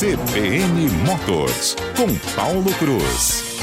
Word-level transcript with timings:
CBN 0.00 0.88
Motors, 1.06 1.76
com 1.94 2.08
Paulo 2.34 2.72
Cruz. 2.78 3.60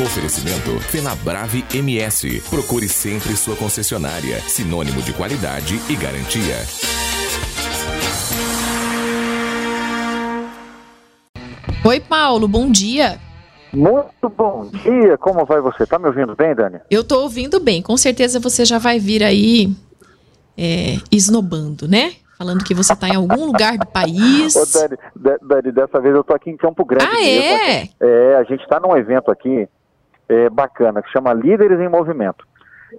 Oferecimento 0.00 0.78
Fenabrave 0.78 1.64
MS. 1.74 2.40
Procure 2.48 2.88
sempre 2.88 3.36
sua 3.36 3.56
concessionária. 3.56 4.38
Sinônimo 4.42 5.02
de 5.02 5.12
qualidade 5.12 5.80
e 5.90 5.96
garantia. 5.96 6.54
Oi, 11.84 11.98
Paulo, 11.98 12.46
bom 12.46 12.70
dia. 12.70 13.18
Muito 13.72 14.28
bom 14.38 14.70
dia, 14.70 15.18
como 15.18 15.44
vai 15.44 15.60
você? 15.60 15.84
Tá 15.84 15.98
me 15.98 16.06
ouvindo 16.06 16.36
bem, 16.36 16.54
Dani? 16.54 16.78
Eu 16.88 17.02
tô 17.02 17.20
ouvindo 17.20 17.58
bem, 17.58 17.82
com 17.82 17.96
certeza 17.96 18.38
você 18.38 18.64
já 18.64 18.78
vai 18.78 19.00
vir 19.00 19.24
aí 19.24 19.74
é, 20.56 20.98
esnobando, 21.10 21.88
né? 21.88 22.12
Falando 22.42 22.64
que 22.64 22.74
você 22.74 22.92
está 22.92 23.08
em 23.08 23.14
algum 23.14 23.46
lugar 23.46 23.78
do 23.78 23.86
país. 23.86 24.56
Ô, 24.56 24.64
Dani, 24.66 25.38
Dani, 25.40 25.70
dessa 25.70 26.00
vez 26.00 26.12
eu 26.12 26.24
tô 26.24 26.34
aqui 26.34 26.50
em 26.50 26.56
Campo 26.56 26.84
Grande. 26.84 27.06
Ah, 27.06 27.22
é? 27.24 27.88
É, 28.00 28.34
a 28.34 28.42
gente 28.42 28.62
está 28.62 28.80
num 28.80 28.96
evento 28.96 29.30
aqui 29.30 29.68
é, 30.28 30.50
bacana, 30.50 31.00
que 31.00 31.10
chama 31.12 31.32
Líderes 31.32 31.78
em 31.78 31.88
Movimento. 31.88 32.44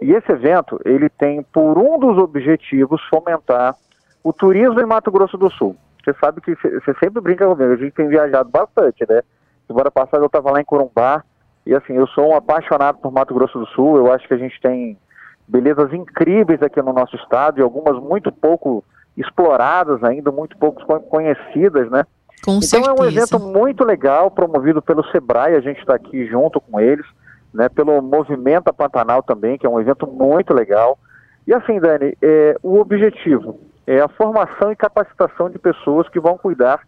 E 0.02 0.13
esse 0.13 0.31
evento, 0.31 0.79
ele 0.85 1.09
tem 1.09 1.43
por 1.43 1.77
um 1.77 1.99
dos 1.99 2.17
objetivos 2.17 3.02
fomentar 3.09 3.75
o 4.23 4.31
turismo 4.31 4.79
em 4.79 4.85
Mato 4.85 5.11
Grosso 5.11 5.38
do 5.38 5.52
Sul. 5.52 5.75
Você 6.05 6.16
sabe 6.21 6.39
que 6.39 6.55
você 6.55 6.94
sempre 7.02 7.19
brinca 7.19 7.45
comigo, 7.45 7.73
a 7.73 7.75
gente 7.75 7.91
tem 7.91 8.07
viajado 8.07 8.49
bastante, 8.49 9.05
né? 9.09 9.23
Semana 9.67 9.91
passada 9.91 10.23
eu 10.23 10.27
estava 10.27 10.52
lá 10.52 10.61
em 10.61 10.66
Corumbá 10.66 11.21
e 11.66 11.75
assim, 11.75 11.94
eu 11.97 12.07
sou 12.07 12.30
um 12.30 12.35
apaixonado 12.35 12.99
por 12.99 13.11
Mato 13.11 13.33
Grosso 13.33 13.59
do 13.59 13.67
Sul, 13.67 13.97
eu 13.97 14.09
acho 14.13 14.25
que 14.25 14.33
a 14.33 14.38
gente 14.38 14.57
tem 14.61 14.97
belezas 15.45 15.91
incríveis 15.94 16.61
aqui 16.61 16.81
no 16.81 16.94
nosso 16.94 17.17
estado 17.17 17.59
e 17.59 17.61
algumas 17.61 18.02
muito 18.02 18.31
pouco 18.31 18.85
exploradas 19.16 20.03
ainda, 20.03 20.31
muito 20.31 20.58
pouco 20.58 20.84
conhecidas, 21.03 21.89
né? 21.89 22.06
Com 22.44 22.58
então 22.58 22.61
certeza. 22.61 22.92
é 22.92 23.02
um 23.02 23.06
evento 23.06 23.39
muito 23.39 23.83
legal, 23.83 24.30
promovido 24.30 24.81
pelo 24.81 25.03
Sebrae, 25.11 25.55
a 25.55 25.61
gente 25.61 25.80
está 25.80 25.95
aqui 25.95 26.25
junto 26.25 26.59
com 26.59 26.80
eles, 26.80 27.05
né? 27.53 27.70
Pelo 27.70 28.02
Movimento 28.02 28.73
Pantanal 28.73 29.23
também, 29.23 29.58
que 29.58 29.66
é 29.66 29.70
um 29.70 29.80
evento 29.80 30.05
muito 30.08 30.53
legal. 30.53 30.97
E 31.47 31.53
assim, 31.53 31.80
Dani, 31.80 32.17
é, 32.22 32.58
o 32.61 32.80
objetivo 32.80 33.59
é 33.86 34.00
a 34.00 34.08
formação 34.08 34.72
e 34.72 34.75
capacitação 34.75 35.50
de 35.50 35.59
pessoas 35.59 36.08
que 36.09 36.20
vão 36.20 36.38
cuidar. 36.38 36.81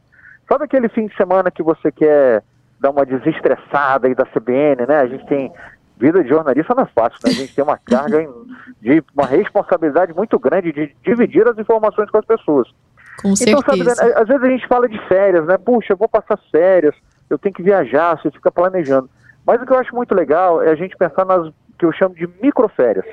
Sabe 0.47 0.65
aquele 0.65 0.89
fim 0.89 1.07
de 1.07 1.15
semana 1.15 1.51
que 1.51 1.63
você 1.63 1.91
quer 1.91 2.43
dar 2.79 2.91
uma 2.91 3.05
desestressada 3.05 4.07
aí 4.07 4.15
da 4.15 4.25
CBN, 4.25 4.85
né? 4.87 4.99
A 4.99 5.07
gente 5.07 5.25
tem 5.25 5.51
vida 5.97 6.23
de 6.23 6.29
jornalista 6.29 6.73
não 6.75 6.83
é 6.83 6.87
fácil, 6.87 7.19
né? 7.23 7.31
A 7.31 7.33
gente 7.33 7.55
tem 7.55 7.63
uma 7.63 7.77
carga 7.77 8.27
de 8.81 9.03
uma 9.15 9.25
responsabilidade 9.25 10.13
muito 10.13 10.37
grande 10.37 10.71
de 10.71 10.95
dividir 11.03 11.47
as 11.47 11.57
informações 11.57 12.09
com 12.09 12.17
as 12.17 12.25
pessoas. 12.25 12.67
Com 13.21 13.33
então, 13.39 13.61
certeza. 13.61 13.95
sabe, 13.95 14.13
às 14.13 14.27
vezes 14.27 14.43
a 14.43 14.49
gente 14.49 14.67
fala 14.67 14.89
de 14.89 14.99
férias, 15.07 15.45
né? 15.45 15.57
Puxa, 15.57 15.93
eu 15.93 15.97
vou 15.97 16.09
passar 16.09 16.37
férias, 16.51 16.95
eu 17.29 17.37
tenho 17.37 17.55
que 17.55 17.63
viajar, 17.63 18.19
você 18.19 18.29
fica 18.29 18.51
planejando. 18.51 19.09
Mas 19.45 19.61
o 19.61 19.65
que 19.65 19.71
eu 19.71 19.79
acho 19.79 19.95
muito 19.95 20.13
legal 20.13 20.61
é 20.61 20.71
a 20.71 20.75
gente 20.75 20.97
pensar 20.97 21.25
nas 21.25 21.51
que 21.77 21.85
eu 21.85 21.91
chamo 21.91 22.15
de 22.15 22.27
microférias. 22.41 23.05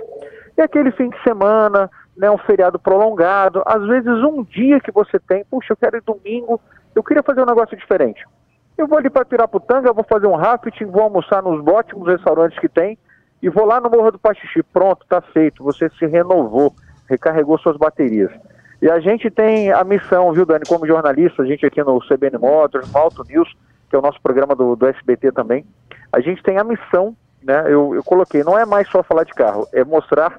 É 0.56 0.62
aquele 0.62 0.90
fim 0.92 1.08
de 1.08 1.22
semana, 1.22 1.90
né, 2.16 2.30
um 2.30 2.38
feriado 2.38 2.78
prolongado, 2.78 3.62
às 3.64 3.86
vezes 3.86 4.08
um 4.22 4.42
dia 4.42 4.80
que 4.80 4.92
você 4.92 5.18
tem, 5.18 5.44
puxa, 5.44 5.72
eu 5.72 5.76
quero 5.76 5.96
ir 5.96 6.02
domingo, 6.02 6.60
eu 6.94 7.02
queria 7.02 7.22
fazer 7.22 7.42
um 7.42 7.46
negócio 7.46 7.76
diferente. 7.76 8.24
Eu 8.76 8.86
vou 8.86 8.98
ali 8.98 9.10
para 9.10 9.24
Piraputanga, 9.24 9.92
vou 9.92 10.04
fazer 10.04 10.26
um 10.26 10.34
rafting, 10.34 10.86
vou 10.86 11.02
almoçar 11.02 11.42
nos 11.42 11.66
ótimos 11.66 12.08
restaurantes 12.08 12.58
que 12.58 12.68
tem 12.68 12.98
e 13.42 13.48
vou 13.48 13.64
lá 13.64 13.80
no 13.80 13.90
Morro 13.90 14.12
do 14.12 14.18
Paxixi. 14.18 14.62
Pronto, 14.62 15.02
está 15.02 15.20
feito, 15.20 15.62
você 15.62 15.88
se 15.98 16.06
renovou, 16.06 16.74
recarregou 17.08 17.58
suas 17.58 17.76
baterias. 17.76 18.30
E 18.80 18.90
a 18.90 18.98
gente 18.98 19.30
tem 19.30 19.70
a 19.70 19.84
missão, 19.84 20.32
viu, 20.32 20.44
Dani, 20.44 20.64
como 20.66 20.86
jornalista, 20.86 21.42
a 21.42 21.46
gente 21.46 21.64
aqui 21.64 21.82
no 21.82 22.00
CBN 22.00 22.38
Motors, 22.38 22.90
no 22.90 22.98
Auto 22.98 23.24
News, 23.28 23.54
que 23.88 23.94
é 23.94 23.98
o 23.98 24.02
nosso 24.02 24.20
programa 24.20 24.56
do, 24.56 24.74
do 24.74 24.86
SBT 24.86 25.32
também, 25.32 25.64
a 26.12 26.20
gente 26.20 26.42
tem 26.42 26.58
a 26.58 26.64
missão, 26.64 27.16
né, 27.42 27.64
eu, 27.66 27.94
eu 27.94 28.02
coloquei, 28.02 28.42
não 28.42 28.58
é 28.58 28.64
mais 28.64 28.88
só 28.88 29.02
falar 29.02 29.24
de 29.24 29.32
carro, 29.32 29.68
é 29.72 29.84
mostrar 29.84 30.38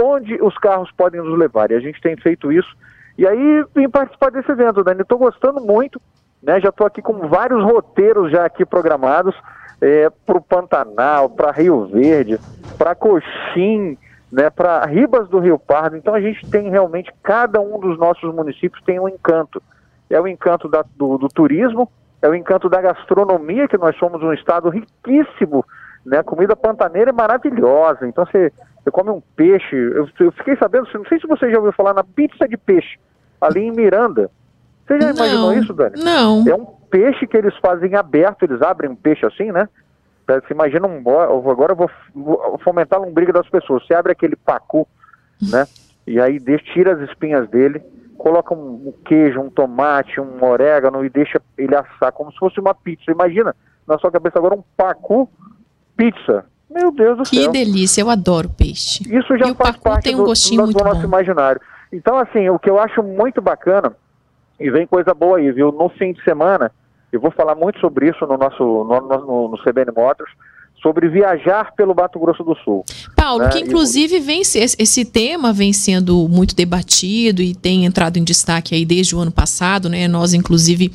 onde 0.00 0.34
os 0.42 0.56
carros 0.58 0.90
podem 0.92 1.20
nos 1.20 1.38
levar. 1.38 1.70
E 1.70 1.74
a 1.74 1.80
gente 1.80 2.00
tem 2.00 2.16
feito 2.16 2.52
isso. 2.52 2.76
E 3.18 3.26
aí 3.26 3.64
vim 3.74 3.88
participar 3.88 4.30
desse 4.30 4.50
evento, 4.50 4.82
Dani. 4.82 5.02
Estou 5.02 5.18
gostando 5.18 5.60
muito, 5.60 6.00
né? 6.42 6.60
Já 6.60 6.70
estou 6.70 6.86
aqui 6.86 7.02
com 7.02 7.28
vários 7.28 7.62
roteiros 7.62 8.30
já 8.30 8.44
aqui 8.44 8.64
programados 8.64 9.34
é, 9.80 10.10
para 10.10 10.38
o 10.38 10.42
Pantanal, 10.42 11.30
para 11.30 11.52
Rio 11.52 11.86
Verde, 11.86 12.38
para 12.76 12.94
Coxim, 12.94 13.96
né? 14.30 14.50
Para 14.50 14.84
Ribas 14.86 15.28
do 15.28 15.38
Rio 15.38 15.58
Pardo. 15.58 15.96
Então 15.96 16.14
a 16.14 16.20
gente 16.20 16.48
tem 16.50 16.70
realmente 16.70 17.12
cada 17.22 17.60
um 17.60 17.78
dos 17.78 17.98
nossos 17.98 18.34
municípios 18.34 18.82
tem 18.84 18.98
um 18.98 19.08
encanto. 19.08 19.62
É 20.08 20.20
o 20.20 20.26
encanto 20.26 20.68
da, 20.68 20.84
do, 20.96 21.18
do 21.18 21.28
turismo, 21.28 21.90
é 22.20 22.28
o 22.28 22.34
encanto 22.34 22.68
da 22.68 22.80
gastronomia, 22.80 23.68
que 23.68 23.78
nós 23.78 23.96
somos 23.96 24.22
um 24.22 24.32
estado 24.32 24.68
riquíssimo, 24.68 25.64
né? 26.04 26.18
A 26.18 26.24
comida 26.24 26.56
pantaneira 26.56 27.10
é 27.10 27.12
maravilhosa. 27.12 28.06
Então 28.06 28.26
você 28.26 28.52
você 28.82 28.90
come 28.90 29.10
um 29.10 29.22
peixe. 29.36 29.74
Eu, 29.74 30.08
eu, 30.18 30.32
fiquei 30.32 30.56
sabendo, 30.56 30.88
não 30.94 31.04
sei 31.04 31.20
se 31.20 31.26
você 31.26 31.50
já 31.50 31.58
ouviu 31.58 31.72
falar 31.72 31.94
na 31.94 32.04
pizza 32.04 32.48
de 32.48 32.56
peixe, 32.56 32.98
ali 33.40 33.60
em 33.60 33.72
Miranda. 33.72 34.30
Você 34.90 35.00
já 35.00 35.12
não, 35.12 35.14
imaginou 35.14 35.52
isso, 35.52 35.72
Dani? 35.72 36.02
Não. 36.02 36.44
É 36.48 36.54
um 36.54 36.66
peixe 36.90 37.26
que 37.26 37.36
eles 37.36 37.54
fazem 37.58 37.94
aberto, 37.94 38.42
eles 38.42 38.60
abrem 38.60 38.90
um 38.90 38.96
peixe 38.96 39.24
assim, 39.24 39.52
né? 39.52 39.68
Você 40.26 40.52
imagina 40.52 40.86
um. 40.86 40.98
Agora 40.98 41.72
eu 41.72 41.76
vou, 41.76 41.90
vou 42.14 42.58
fomentar 42.62 42.98
a 42.98 43.02
lombriga 43.02 43.32
das 43.32 43.48
pessoas. 43.48 43.86
Você 43.86 43.94
abre 43.94 44.12
aquele 44.12 44.36
pacu, 44.36 44.86
né? 45.40 45.66
E 46.06 46.20
aí 46.20 46.38
deixa, 46.38 46.64
tira 46.72 46.94
as 46.94 47.08
espinhas 47.08 47.48
dele, 47.48 47.80
coloca 48.18 48.54
um, 48.54 48.88
um 48.88 48.94
queijo, 49.04 49.40
um 49.40 49.50
tomate, 49.50 50.20
um 50.20 50.44
orégano 50.44 51.04
e 51.04 51.10
deixa 51.10 51.40
ele 51.56 51.74
assar 51.74 52.12
como 52.12 52.32
se 52.32 52.38
fosse 52.38 52.58
uma 52.58 52.74
pizza. 52.74 53.10
Imagina 53.10 53.54
na 53.86 53.98
sua 53.98 54.10
cabeça 54.10 54.38
agora 54.38 54.54
um 54.54 54.62
pacu 54.76 55.28
pizza. 55.96 56.44
Meu 56.68 56.92
Deus 56.92 57.18
do 57.18 57.22
que 57.24 57.36
céu. 57.36 57.50
Que 57.50 57.58
delícia, 57.64 58.00
eu 58.00 58.10
adoro 58.10 58.48
peixe. 58.48 59.02
Isso 59.08 59.36
já 59.36 59.48
e 59.48 59.54
faz 59.54 59.76
parte 59.76 60.04
tem 60.04 60.14
um 60.14 60.18
do, 60.18 60.24
gostinho 60.24 60.66
do, 60.66 60.72
do 60.72 60.84
nosso 60.84 61.00
bom. 61.00 61.08
imaginário. 61.08 61.60
Então, 61.92 62.16
assim, 62.16 62.48
o 62.48 62.58
que 62.58 62.70
eu 62.70 62.78
acho 62.78 63.02
muito 63.02 63.42
bacana, 63.42 63.92
e 64.60 64.70
vem 64.70 64.86
coisa 64.86 65.14
boa 65.14 65.38
aí, 65.38 65.50
viu? 65.50 65.72
No 65.72 65.88
fim 65.88 66.12
de 66.12 66.22
semana, 66.22 66.70
eu 67.10 67.20
vou 67.20 67.30
falar 67.30 67.54
muito 67.54 67.80
sobre 67.80 68.08
isso 68.10 68.26
no 68.26 68.36
nosso 68.36 68.62
no, 68.62 69.00
no, 69.00 69.48
no 69.48 69.58
CBN 69.58 69.92
Motors, 69.96 70.30
sobre 70.82 71.08
viajar 71.08 71.72
pelo 71.74 71.94
Mato 71.94 72.18
Grosso 72.18 72.42
do 72.42 72.54
Sul. 72.56 72.84
Paulo, 73.16 73.44
né? 73.44 73.50
que 73.50 73.60
inclusive 73.60 74.18
vem 74.20 74.40
esse 74.42 75.04
tema 75.04 75.52
vem 75.52 75.72
sendo 75.72 76.28
muito 76.28 76.54
debatido 76.54 77.42
e 77.42 77.54
tem 77.54 77.84
entrado 77.84 78.18
em 78.18 78.24
destaque 78.24 78.74
aí 78.74 78.84
desde 78.84 79.14
o 79.14 79.18
ano 79.18 79.32
passado, 79.32 79.88
né? 79.88 80.06
Nós 80.08 80.34
inclusive 80.34 80.92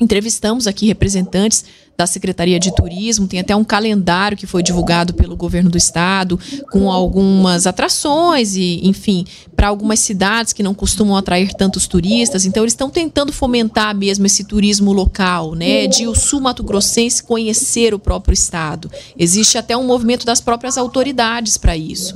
entrevistamos 0.00 0.66
aqui 0.66 0.86
representantes 0.86 1.64
da 2.00 2.06
Secretaria 2.06 2.58
de 2.58 2.74
Turismo, 2.74 3.28
tem 3.28 3.40
até 3.40 3.54
um 3.54 3.62
calendário 3.62 4.34
que 4.34 4.46
foi 4.46 4.62
divulgado 4.62 5.12
pelo 5.12 5.36
governo 5.36 5.68
do 5.68 5.76
estado, 5.76 6.40
com 6.72 6.90
algumas 6.90 7.66
atrações 7.66 8.56
e, 8.56 8.80
enfim, 8.88 9.26
para 9.54 9.68
algumas 9.68 10.00
cidades 10.00 10.54
que 10.54 10.62
não 10.62 10.72
costumam 10.72 11.14
atrair 11.14 11.52
tantos 11.52 11.86
turistas. 11.86 12.46
Então, 12.46 12.62
eles 12.62 12.72
estão 12.72 12.88
tentando 12.88 13.34
fomentar 13.34 13.94
mesmo 13.94 14.24
esse 14.24 14.44
turismo 14.44 14.94
local, 14.94 15.54
né? 15.54 15.86
De 15.86 16.06
o 16.06 16.14
sul 16.14 16.40
mato-grossense 16.40 17.22
conhecer 17.22 17.92
o 17.92 17.98
próprio 17.98 18.32
estado. 18.32 18.90
Existe 19.18 19.58
até 19.58 19.76
um 19.76 19.84
movimento 19.84 20.24
das 20.24 20.40
próprias 20.40 20.78
autoridades 20.78 21.58
para 21.58 21.76
isso. 21.76 22.14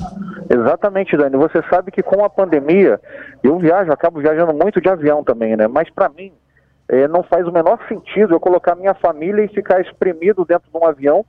Exatamente, 0.48 1.14
Dani. 1.14 1.36
Você 1.36 1.62
sabe 1.68 1.90
que 1.90 2.02
com 2.02 2.24
a 2.24 2.30
pandemia, 2.30 2.98
eu 3.42 3.58
viajo, 3.58 3.92
acabo 3.92 4.18
viajando 4.18 4.54
muito 4.54 4.80
de 4.80 4.88
avião 4.88 5.22
também, 5.22 5.56
né? 5.56 5.68
Mas 5.68 5.90
para 5.90 6.08
mim, 6.08 6.32
é, 6.88 7.08
não 7.08 7.22
faz 7.22 7.46
o 7.46 7.52
menor 7.52 7.78
sentido 7.88 8.34
eu 8.34 8.40
colocar 8.40 8.74
minha 8.74 8.94
família 8.94 9.44
e 9.44 9.48
ficar 9.48 9.80
espremido 9.80 10.44
dentro 10.44 10.70
de 10.70 10.76
um 10.76 10.86
avião, 10.86 11.24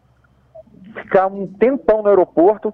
ficar 1.01 1.27
um 1.27 1.47
tempão 1.47 2.01
no 2.01 2.09
aeroporto, 2.09 2.73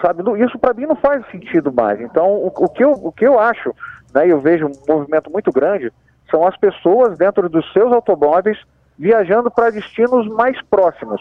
sabe? 0.00 0.22
Isso 0.42 0.58
para 0.58 0.74
mim 0.74 0.86
não 0.86 0.96
faz 0.96 1.24
sentido 1.30 1.72
mais. 1.72 2.00
Então, 2.00 2.26
o, 2.26 2.46
o, 2.46 2.68
que, 2.68 2.82
eu, 2.82 2.92
o 2.92 3.12
que 3.12 3.26
eu 3.26 3.38
acho, 3.38 3.74
né, 4.14 4.26
eu 4.26 4.40
vejo 4.40 4.66
um 4.66 4.72
movimento 4.88 5.30
muito 5.30 5.52
grande, 5.52 5.92
são 6.30 6.46
as 6.46 6.56
pessoas 6.56 7.18
dentro 7.18 7.48
dos 7.48 7.70
seus 7.72 7.92
automóveis 7.92 8.58
viajando 8.98 9.50
para 9.50 9.70
destinos 9.70 10.26
mais 10.28 10.60
próximos. 10.62 11.20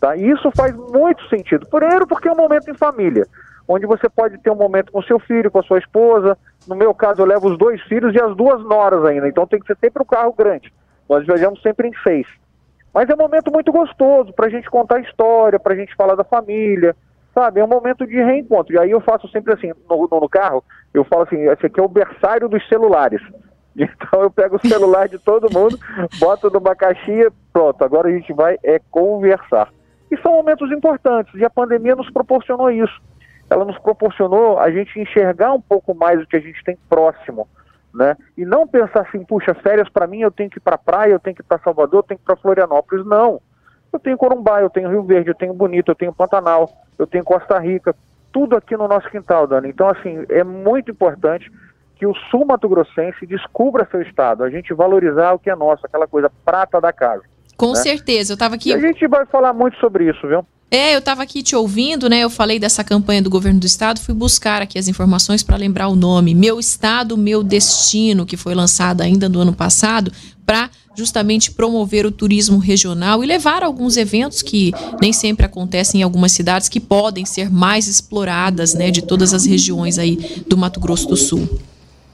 Tá? 0.00 0.16
E 0.16 0.30
isso 0.30 0.50
faz 0.56 0.74
muito 0.74 1.26
sentido. 1.28 1.66
Primeiro, 1.68 2.06
porque 2.06 2.28
é 2.28 2.32
um 2.32 2.36
momento 2.36 2.68
em 2.68 2.74
família 2.74 3.26
onde 3.66 3.86
você 3.86 4.08
pode 4.08 4.38
ter 4.38 4.50
um 4.50 4.56
momento 4.56 4.92
com 4.92 5.02
seu 5.02 5.18
filho, 5.18 5.50
com 5.50 5.58
a 5.58 5.62
sua 5.62 5.78
esposa. 5.78 6.36
No 6.66 6.76
meu 6.76 6.94
caso, 6.94 7.22
eu 7.22 7.26
levo 7.26 7.48
os 7.48 7.58
dois 7.58 7.80
filhos 7.82 8.14
e 8.14 8.20
as 8.20 8.36
duas 8.36 8.62
noras 8.64 9.04
ainda, 9.04 9.28
então 9.28 9.46
tem 9.46 9.60
que 9.60 9.66
ser 9.66 9.76
sempre 9.78 10.02
um 10.02 10.06
carro 10.06 10.32
grande. 10.32 10.72
Nós 11.08 11.24
viajamos 11.26 11.60
sempre 11.62 11.88
em 11.88 11.92
seis. 12.02 12.26
Mas 12.92 13.08
é 13.08 13.14
um 13.14 13.18
momento 13.18 13.50
muito 13.50 13.72
gostoso 13.72 14.32
para 14.32 14.46
a 14.46 14.50
gente 14.50 14.70
contar 14.70 15.00
história, 15.00 15.58
para 15.58 15.72
a 15.72 15.76
gente 15.76 15.94
falar 15.96 16.14
da 16.14 16.24
família, 16.24 16.94
sabe? 17.34 17.60
É 17.60 17.64
um 17.64 17.68
momento 17.68 18.06
de 18.06 18.16
reencontro. 18.16 18.74
E 18.74 18.78
aí 18.78 18.90
eu 18.90 19.00
faço 19.00 19.26
sempre 19.28 19.54
assim, 19.54 19.72
no, 19.88 20.08
no 20.10 20.28
carro, 20.28 20.62
eu 20.92 21.02
falo 21.04 21.22
assim, 21.22 21.48
esse 21.48 21.66
aqui 21.66 21.80
é 21.80 21.82
o 21.82 21.88
berçário 21.88 22.48
dos 22.48 22.66
celulares. 22.68 23.20
Então 23.74 24.20
eu 24.20 24.30
pego 24.30 24.56
o 24.56 24.68
celular 24.68 25.08
de 25.08 25.18
todo 25.18 25.50
mundo, 25.50 25.78
boto 26.20 26.50
numa 26.50 26.76
caixinha, 26.76 27.32
pronto, 27.50 27.82
agora 27.82 28.06
a 28.06 28.12
gente 28.12 28.30
vai 28.30 28.58
é 28.62 28.78
conversar. 28.90 29.72
E 30.10 30.16
são 30.18 30.32
momentos 30.32 30.70
importantes, 30.70 31.32
e 31.34 31.42
a 31.42 31.48
pandemia 31.48 31.96
nos 31.96 32.10
proporcionou 32.10 32.70
isso 32.70 33.00
ela 33.52 33.64
nos 33.64 33.78
proporcionou 33.78 34.58
a 34.58 34.70
gente 34.70 34.98
enxergar 34.98 35.52
um 35.52 35.60
pouco 35.60 35.94
mais 35.94 36.20
o 36.20 36.26
que 36.26 36.36
a 36.36 36.40
gente 36.40 36.62
tem 36.64 36.76
próximo, 36.88 37.48
né? 37.94 38.16
E 38.36 38.44
não 38.44 38.66
pensar 38.66 39.02
assim, 39.02 39.24
puxa, 39.24 39.54
férias 39.54 39.88
para 39.88 40.06
mim 40.06 40.20
eu 40.20 40.30
tenho 40.30 40.50
que 40.50 40.58
ir 40.58 40.62
para 40.62 40.78
praia, 40.78 41.12
eu 41.12 41.20
tenho 41.20 41.36
que 41.36 41.42
ir 41.42 41.44
para 41.44 41.58
Salvador, 41.58 42.00
eu 42.00 42.02
tenho 42.02 42.18
que 42.18 42.24
ir 42.24 42.26
para 42.26 42.36
Florianópolis. 42.36 43.04
Não. 43.06 43.40
Eu 43.92 43.98
tenho 43.98 44.16
Corumbá, 44.16 44.62
eu 44.62 44.70
tenho 44.70 44.88
Rio 44.88 45.02
Verde, 45.02 45.28
eu 45.28 45.34
tenho 45.34 45.52
Bonito, 45.52 45.90
eu 45.90 45.94
tenho 45.94 46.14
Pantanal, 46.14 46.70
eu 46.98 47.06
tenho 47.06 47.22
Costa 47.22 47.58
Rica, 47.58 47.94
tudo 48.32 48.56
aqui 48.56 48.74
no 48.74 48.88
nosso 48.88 49.08
quintal, 49.10 49.46
Dani. 49.46 49.68
Então, 49.68 49.86
assim, 49.88 50.24
é 50.30 50.42
muito 50.42 50.90
importante 50.90 51.52
que 51.96 52.06
o 52.06 52.14
sul 52.30 52.46
mato-grossense 52.46 53.26
descubra 53.26 53.86
seu 53.90 54.00
estado, 54.00 54.42
a 54.42 54.50
gente 54.50 54.72
valorizar 54.72 55.32
o 55.32 55.38
que 55.38 55.50
é 55.50 55.54
nosso, 55.54 55.84
aquela 55.84 56.08
coisa 56.08 56.30
prata 56.44 56.80
da 56.80 56.92
casa. 56.92 57.22
Com 57.56 57.72
né? 57.72 57.76
certeza, 57.76 58.32
eu 58.32 58.34
estava 58.34 58.54
aqui. 58.54 58.70
E 58.70 58.74
a 58.74 58.78
gente 58.78 59.06
vai 59.06 59.26
falar 59.26 59.52
muito 59.52 59.76
sobre 59.76 60.08
isso, 60.08 60.26
viu? 60.26 60.44
É, 60.74 60.94
eu 60.94 61.00
estava 61.00 61.22
aqui 61.22 61.42
te 61.42 61.54
ouvindo, 61.54 62.08
né? 62.08 62.20
Eu 62.20 62.30
falei 62.30 62.58
dessa 62.58 62.82
campanha 62.82 63.20
do 63.20 63.28
governo 63.28 63.60
do 63.60 63.66
estado, 63.66 64.00
fui 64.00 64.14
buscar 64.14 64.62
aqui 64.62 64.78
as 64.78 64.88
informações 64.88 65.42
para 65.42 65.54
lembrar 65.54 65.88
o 65.88 65.94
nome. 65.94 66.34
Meu 66.34 66.58
Estado, 66.58 67.14
Meu 67.14 67.42
Destino, 67.42 68.24
que 68.24 68.38
foi 68.38 68.54
lançada 68.54 69.04
ainda 69.04 69.28
no 69.28 69.40
ano 69.40 69.52
passado, 69.52 70.10
para 70.46 70.70
justamente 70.96 71.52
promover 71.52 72.06
o 72.06 72.10
turismo 72.10 72.56
regional 72.56 73.22
e 73.22 73.26
levar 73.26 73.62
alguns 73.62 73.98
eventos 73.98 74.40
que 74.40 74.72
nem 74.98 75.12
sempre 75.12 75.44
acontecem 75.44 76.00
em 76.00 76.04
algumas 76.04 76.32
cidades 76.32 76.70
que 76.70 76.80
podem 76.80 77.26
ser 77.26 77.50
mais 77.50 77.86
exploradas, 77.86 78.72
né, 78.72 78.90
de 78.90 79.02
todas 79.02 79.34
as 79.34 79.44
regiões 79.44 79.98
aí 79.98 80.16
do 80.48 80.56
Mato 80.56 80.80
Grosso 80.80 81.06
do 81.06 81.18
Sul. 81.18 81.60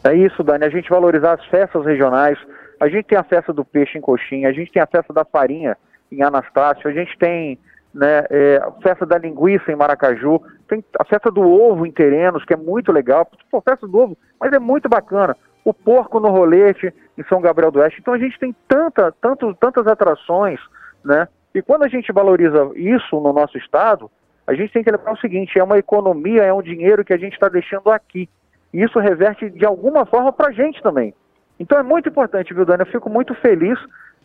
É 0.03 0.17
isso, 0.17 0.43
Dani, 0.43 0.65
a 0.65 0.71
gente 0.71 0.91
valorizar 0.91 1.35
as 1.35 1.45
festas 1.47 1.87
regionais. 1.87 2.37
A 2.81 2.89
gente 2.89 3.05
tem 3.05 3.19
a 3.19 3.23
festa 3.23 3.53
do 3.53 3.65
peixe 3.65 3.97
em 3.97 4.01
Coxinha, 4.01 4.49
a 4.49 4.53
gente 4.53 4.73
tem 4.73 4.83
a 4.83 4.87
festa 4.87 5.13
da 5.13 5.25
farinha 5.25 5.77
em 6.11 6.23
Anastácio, 6.23 6.91
a 6.91 6.93
gente 6.93 7.17
tem 7.19 7.57
né, 7.95 8.25
é, 8.31 8.57
a 8.63 8.71
festa 8.83 9.07
da 9.07 9.19
linguiça 9.19 9.73
em 9.73 9.77
Maracaju, 9.77 10.41
tem 10.69 10.85
a 10.99 11.05
festa 11.05 11.31
do 11.31 11.41
ovo 11.41 11.87
em 11.87 11.91
Terenos, 11.91 12.45
que 12.45 12.55
é 12.55 12.57
muito 12.57 12.93
legal, 12.93 13.29
festa 13.65 13.87
do 13.87 13.99
ovo, 13.99 14.19
mas 14.41 14.53
é 14.53 14.59
muito 14.59 14.89
bacana, 14.89 15.37
o 15.65 15.73
porco 15.73 16.21
no 16.21 16.29
rolete 16.29 16.93
em 17.17 17.25
São 17.25 17.41
Gabriel 17.41 17.71
do 17.71 17.81
Oeste, 17.81 18.01
então 18.01 18.15
a 18.15 18.19
gente 18.19 18.39
tem 18.39 18.55
tanta, 18.67 19.13
tanto, 19.21 19.55
tantas 19.55 19.87
atrações, 19.87 20.61
né, 21.05 21.29
e 21.55 21.63
quando 21.63 21.85
a 21.85 21.89
gente 21.89 22.13
valoriza 22.13 22.71
isso 22.75 23.19
no 23.21 23.33
nosso 23.33 23.57
estado, 23.59 24.11
a 24.47 24.55
gente 24.55 24.73
tem 24.73 24.83
que 24.83 24.91
lembrar 24.91 25.13
o 25.13 25.19
seguinte, 25.19 25.59
é 25.59 25.65
uma 25.65 25.79
economia, 25.79 26.43
é 26.43 26.53
um 26.53 26.63
dinheiro 26.63 27.05
que 27.05 27.13
a 27.13 27.19
gente 27.19 27.35
está 27.35 27.49
deixando 27.49 27.91
aqui, 27.91 28.29
e 28.73 28.83
isso 28.83 28.99
reverte 28.99 29.51
de 29.51 29.65
alguma 29.65 30.07
forma 30.07 30.33
para 30.33 30.49
a 30.49 30.53
gente 30.53 30.83
também. 30.83 31.15
Então 31.59 31.79
é 31.79 31.83
muito 31.83 32.09
importante, 32.09 32.55
viu, 32.55 32.65
Dani? 32.65 32.83
Eu 32.83 32.87
fico 32.87 33.11
muito 33.11 33.35
feliz 33.35 33.79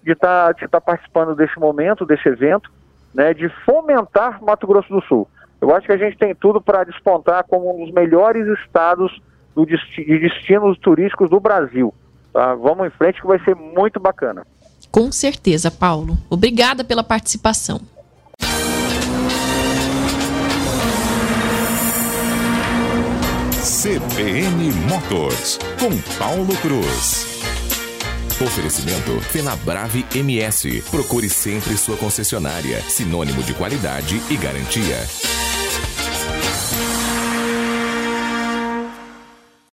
de 0.03 0.11
estar 0.11 0.47
tá, 0.47 0.51
de 0.51 0.67
tá 0.67 0.79
participando 0.79 1.35
desse 1.35 1.57
momento, 1.59 2.05
desse 2.05 2.27
evento, 2.27 2.71
né, 3.13 3.33
de 3.33 3.49
fomentar 3.65 4.43
Mato 4.43 4.65
Grosso 4.67 4.89
do 4.89 5.01
Sul. 5.03 5.27
Eu 5.61 5.73
acho 5.73 5.85
que 5.85 5.93
a 5.93 5.97
gente 5.97 6.17
tem 6.17 6.35
tudo 6.35 6.61
para 6.61 6.83
despontar 6.83 7.45
como 7.45 7.73
um 7.73 7.85
dos 7.85 7.93
melhores 7.93 8.45
estados 8.59 9.21
do 9.55 9.65
desti 9.65 10.03
de 10.03 10.19
destinos 10.19 10.77
turísticos 10.79 11.29
do 11.29 11.39
Brasil. 11.39 11.93
Tá? 12.33 12.55
Vamos 12.55 12.87
em 12.87 12.89
frente 12.89 13.21
que 13.21 13.27
vai 13.27 13.39
ser 13.39 13.55
muito 13.55 13.99
bacana. 13.99 14.45
Com 14.91 15.11
certeza, 15.11 15.71
Paulo. 15.71 16.17
Obrigada 16.29 16.83
pela 16.83 17.03
participação. 17.03 17.79
CBN 23.83 24.71
Motors, 24.89 25.57
com 25.79 25.89
Paulo 26.17 26.55
Cruz. 26.61 27.32
Oferecimento 28.43 29.21
Fenabrave 29.21 30.05
MS. 30.13 30.81
Procure 30.91 31.29
sempre 31.29 31.77
sua 31.77 31.95
concessionária. 31.95 32.81
Sinônimo 32.89 33.41
de 33.41 33.53
qualidade 33.53 34.21
e 34.29 34.35
garantia. 34.35 35.42